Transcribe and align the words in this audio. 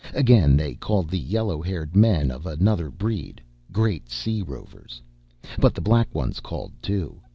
Again, 0.15 0.55
they 0.57 0.73
called 0.73 1.11
the 1.11 1.19
yellow 1.19 1.61
haired 1.61 1.95
men 1.95 2.31
of 2.31 2.47
another 2.47 2.89
breed, 2.89 3.39
great 3.71 4.09
sea 4.09 4.41
rovers. 4.41 4.99
"But 5.59 5.75
the 5.75 5.79
Black 5.81 6.15
Ones 6.15 6.39
called 6.39 6.73
too. 6.81 7.21